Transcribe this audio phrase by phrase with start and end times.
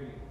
[0.00, 0.29] reading.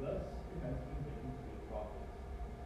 [0.00, 2.08] Thus it has been written to the prophets.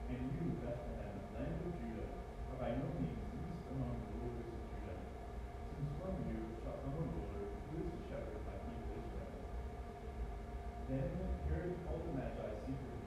[0.07, 2.07] And you, Bethlehem, land of Judah,
[2.47, 4.99] are by no means least among the rulers of Judah.
[5.75, 9.35] Since from you shall come a ruler who is to shepherd my people Israel.
[10.87, 11.11] Then
[11.51, 13.03] Herod called the Magi secretly,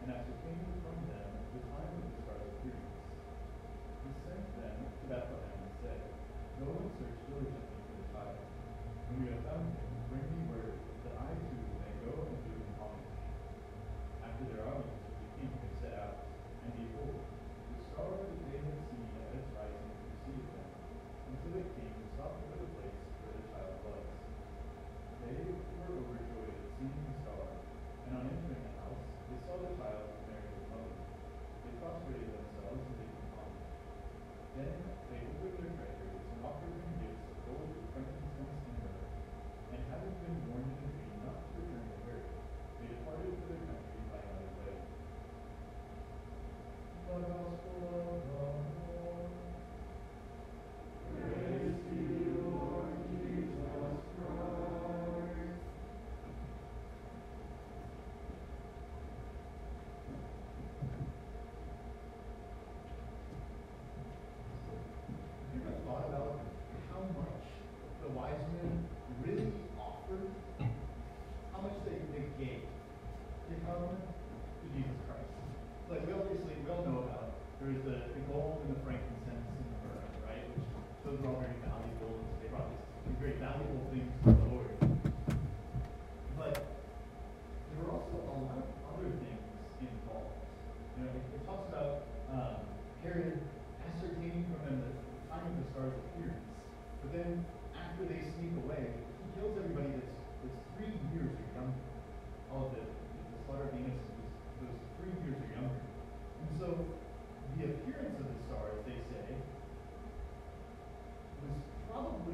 [0.00, 2.96] and ascertained from them the time of the star's appearance.
[2.96, 6.00] He sent them to Bethlehem and said,
[6.64, 8.40] Go and search diligently for the child.
[8.40, 9.85] When you have found him,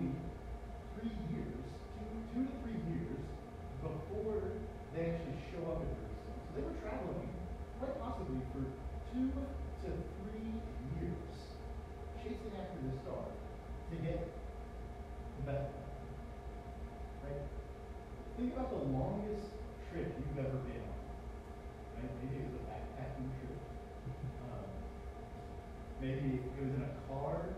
[0.02, 0.10] be
[0.98, 1.62] three years,
[1.94, 3.22] two, two to three years
[3.78, 4.42] before
[4.94, 6.38] they actually show up in Jerusalem.
[6.42, 7.30] So they were traveling
[7.78, 8.66] quite possibly for
[9.14, 9.90] two to
[10.26, 10.58] three
[10.98, 11.30] years
[12.18, 15.86] chasing after the star to get to Bethlehem.
[17.22, 17.42] Right?
[18.38, 19.54] Think about the longest
[19.90, 20.98] trip you've ever been on.
[21.94, 22.10] Right?
[22.22, 23.58] Maybe it was a backpacking trip.
[24.50, 24.66] Um,
[26.00, 27.54] maybe it was in a car.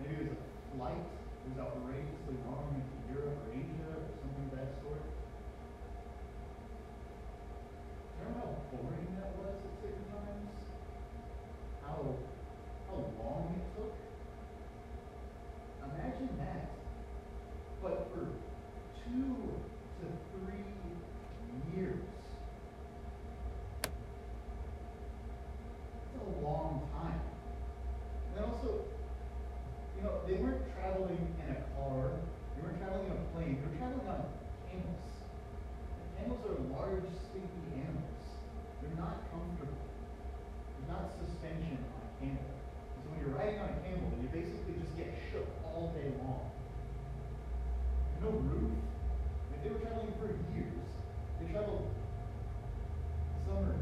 [0.00, 1.23] Maybe it was a flight.
[1.44, 5.04] Was outrageously long into Europe or Asia or something of that sort.
[8.18, 10.48] Remember how boring that was at certain times?
[11.84, 12.16] How
[12.88, 13.92] how long it took?
[15.84, 16.72] Imagine that.
[17.82, 18.24] But for
[19.04, 19.60] two
[20.00, 20.64] to three
[21.76, 22.08] years.
[26.14, 27.20] It's a long time.
[27.20, 28.70] And then also,
[29.96, 32.10] you know, they weren't traveling in a car,
[32.56, 34.24] they weren't traveling in a plane, they were traveling on
[34.70, 35.12] camels.
[36.00, 38.24] And camels are large, sleepy animals.
[38.80, 39.84] They're not comfortable.
[40.74, 42.48] There's not suspension on a camel.
[43.02, 46.50] So when you're riding on a camel, you basically just get shook all day long.
[48.12, 48.72] There's no roof.
[49.54, 50.84] If they were traveling for years,
[51.40, 51.88] they traveled
[53.46, 53.74] summer,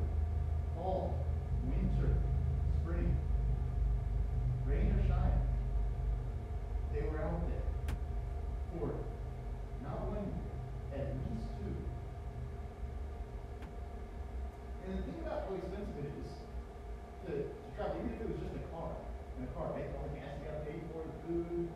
[0.76, 1.14] fall,
[1.64, 2.14] winter,
[2.80, 3.16] spring,
[4.66, 5.38] rain or shine.
[6.92, 7.64] They were out there
[8.72, 8.94] for
[9.82, 11.72] not one year, at least two.
[14.86, 16.32] And the thing about how expensive it is
[17.26, 18.92] to, to travel, even if it was just a car,
[19.38, 19.88] in a car, right?
[19.96, 21.68] All the gas you gotta pay for, the food.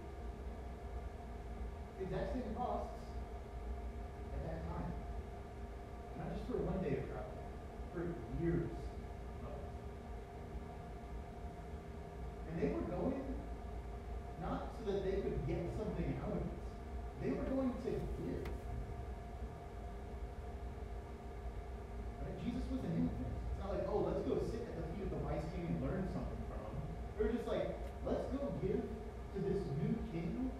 [1.95, 2.94] The exact same costs
[4.30, 4.90] at that time.
[6.18, 7.34] Not just for one day of travel,
[7.90, 8.70] for years
[9.42, 9.66] of it.
[12.46, 13.18] And they were going
[14.38, 16.54] not so that they could get something out of it.
[17.26, 17.98] They were going to give.
[22.22, 22.36] Right?
[22.46, 23.34] Jesus was an infant.
[23.50, 25.82] It's not like, oh, let's go sit at the feet of the wise king and
[25.82, 26.86] learn something from him.
[27.18, 27.74] They were just like,
[28.06, 30.54] let's go give to this new king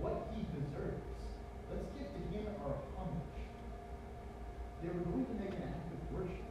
[0.00, 1.04] what he deserves.
[1.72, 3.40] Let's give to him our homage.
[4.82, 6.46] They were going to make an act of worship.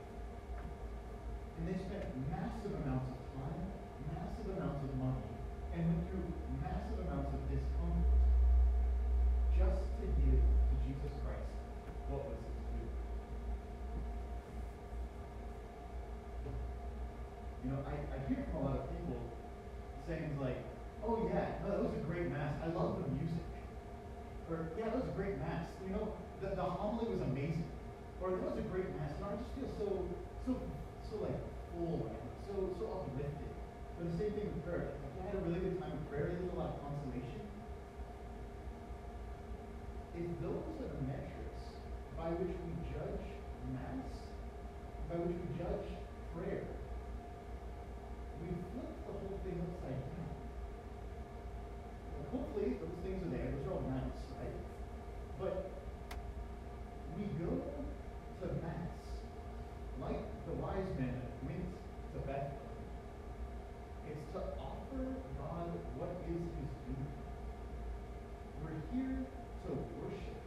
[1.58, 3.64] And they spent massive amounts of time,
[4.12, 5.30] massive amounts of money,
[5.78, 6.26] and went through
[6.60, 8.12] massive amounts of discomfort
[9.56, 11.54] just to give to Jesus Christ
[12.10, 12.92] what was his due.
[17.64, 19.19] You know, I, I hear from a lot of people
[20.07, 20.63] saying like,
[21.04, 22.56] oh yeah, that was a great mass.
[22.63, 23.44] I love the music.
[24.50, 25.68] Or, yeah, that was a great mass.
[25.83, 27.68] You know, the, the homily was amazing.
[28.22, 29.12] Or, that was a great mass.
[29.19, 29.88] Know, I just feel so,
[30.45, 30.51] so,
[31.10, 31.38] so like
[31.74, 33.51] full right so, so uplifted.
[33.98, 34.95] But the same thing with prayer.
[35.01, 37.44] Like, I had a really good time with prayer, there's a lot of consolation.
[40.16, 41.63] If those are the metrics
[42.16, 43.27] by which we judge
[43.75, 44.31] mass,
[45.12, 45.89] by which we judge
[46.31, 46.63] prayer,
[49.54, 50.34] upside down.
[52.32, 54.58] Hopefully, those things are there, those are all nice, right?
[55.40, 55.70] But
[57.18, 57.62] we go
[58.42, 59.22] to Mass
[60.02, 61.70] like the wise men went
[62.14, 62.52] to Bethlehem.
[64.10, 65.06] It's to offer
[65.38, 67.06] God what is his due.
[68.64, 69.72] We're here to
[70.02, 70.40] worship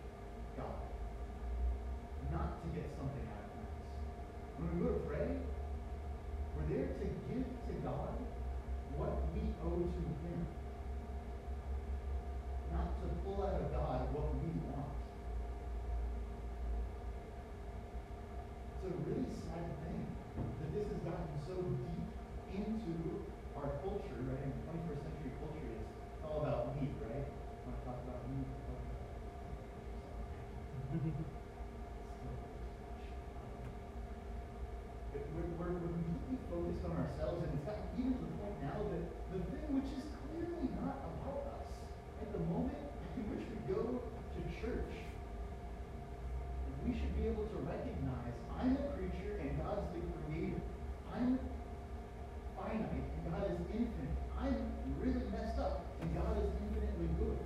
[0.59, 0.83] God,
[2.33, 3.79] not to get something out of Mass.
[4.59, 5.31] When we go to pray,
[6.59, 8.28] we're there to give to God
[9.35, 10.41] we owe to him
[12.73, 14.93] not to pull out of God what we want.
[18.77, 20.07] It's a really sad thing
[20.37, 22.09] that this has gotten so deep
[22.55, 23.25] into
[23.57, 24.45] our culture, right?
[24.45, 27.27] In 21st century culture, it's all about me, right?
[27.67, 28.45] Want to talk about me.
[35.29, 37.69] We're, completely focused on ourselves, and it's
[38.01, 41.69] even to the point now that the thing which is clearly not about us,
[42.25, 42.81] at the moment
[43.21, 44.95] in which we go to church,
[46.89, 50.63] we should be able to recognize I'm a creature and God's the creator.
[51.13, 51.37] I'm
[52.57, 54.17] finite and God is infinite.
[54.41, 54.57] I'm
[55.05, 57.39] really messed up and God is infinitely good.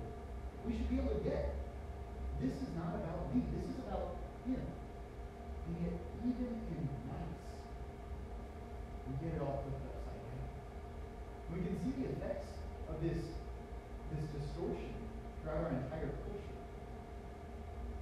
[0.63, 1.53] We should be able to get
[2.43, 3.39] this is not about me.
[3.55, 4.59] This is about Him.
[4.59, 7.39] And yet, even in nice,
[9.07, 10.43] we get it all flipped upside down.
[11.55, 12.51] We can see the effects
[12.91, 13.23] of this
[14.19, 14.93] this distortion
[15.41, 16.57] throughout our entire culture.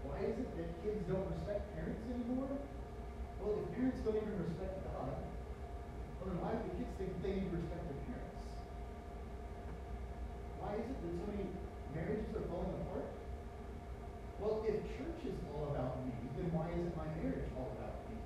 [0.04, 2.52] Why is it that kids don't respect parents anymore?
[3.40, 5.16] Well, if parents don't even respect God,
[6.20, 8.44] well then why do the kids think they need to respect their parents?
[10.60, 11.48] Why is it that so many
[11.96, 13.08] marriages are falling apart?
[14.38, 18.18] Well, if church is all about me, then why isn't my marriage all about me?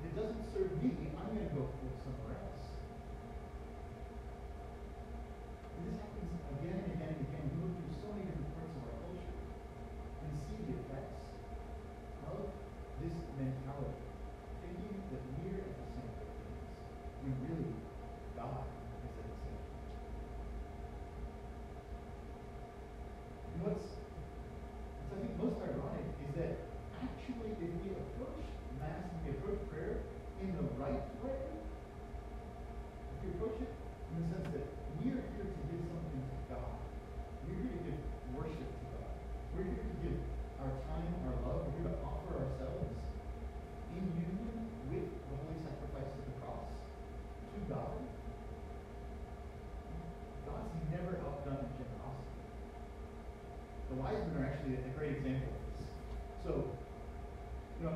[0.00, 1.66] If it doesn't serve me, I'm going to go
[54.26, 55.86] Iceland are actually a great example of this.
[56.42, 56.52] So,
[57.78, 57.94] you know,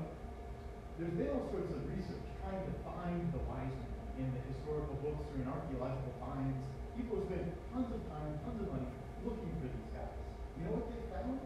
[0.99, 3.91] there's been all sorts of research trying to find the wise men
[4.23, 6.55] in the historical books or in archaeological finds.
[6.95, 8.91] People have spent tons of time, tons of money
[9.27, 10.15] looking for these guys.
[10.55, 11.41] You know what they found?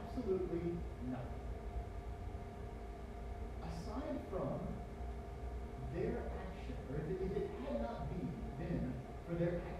[0.00, 0.80] Absolutely
[1.12, 1.44] nothing.
[3.68, 4.64] Aside from
[5.92, 8.32] their action, or if it, had not been
[9.28, 9.73] for their action,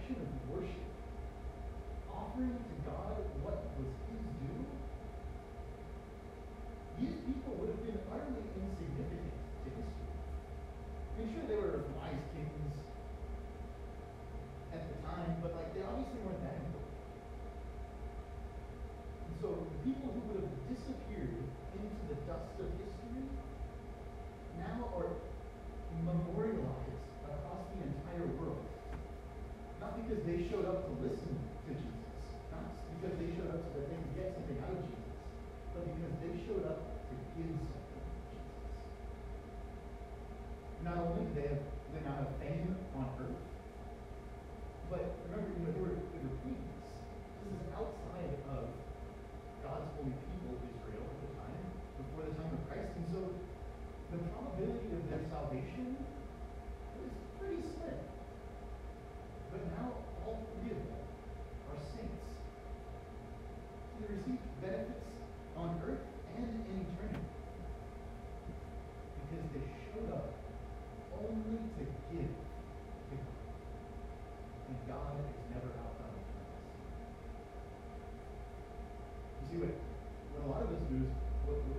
[80.95, 81.74] What, what